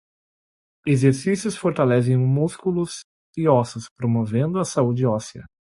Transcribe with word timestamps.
Exercícios 0.83 1.55
fortalecem 1.59 2.17
músculos 2.17 3.01
e 3.37 3.47
ossos, 3.47 3.85
promovendo 3.99 4.57
a 4.57 4.65
saúde 4.65 5.05
óssea. 5.05 5.45